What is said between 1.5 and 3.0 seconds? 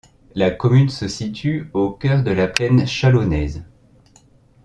au cœur de la plaine